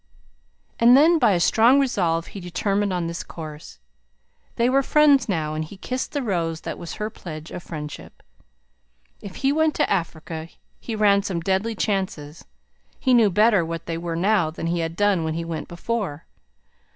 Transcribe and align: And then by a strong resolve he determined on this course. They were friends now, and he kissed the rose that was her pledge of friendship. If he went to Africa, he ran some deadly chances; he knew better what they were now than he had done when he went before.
And 0.79 0.97
then 0.97 1.19
by 1.19 1.33
a 1.33 1.39
strong 1.39 1.79
resolve 1.79 2.25
he 2.33 2.39
determined 2.39 2.91
on 2.91 3.05
this 3.05 3.21
course. 3.21 3.77
They 4.55 4.67
were 4.67 4.81
friends 4.81 5.29
now, 5.29 5.53
and 5.53 5.63
he 5.63 5.77
kissed 5.77 6.11
the 6.13 6.23
rose 6.23 6.61
that 6.61 6.79
was 6.79 6.93
her 6.95 7.11
pledge 7.11 7.51
of 7.51 7.61
friendship. 7.61 8.23
If 9.21 9.35
he 9.35 9.51
went 9.53 9.75
to 9.75 9.87
Africa, 9.87 10.47
he 10.79 10.95
ran 10.95 11.21
some 11.21 11.39
deadly 11.39 11.75
chances; 11.75 12.43
he 12.99 13.13
knew 13.13 13.29
better 13.29 13.63
what 13.63 13.85
they 13.85 13.99
were 13.99 14.15
now 14.15 14.49
than 14.49 14.65
he 14.65 14.79
had 14.79 14.95
done 14.95 15.23
when 15.23 15.35
he 15.35 15.45
went 15.45 15.67
before. 15.67 16.25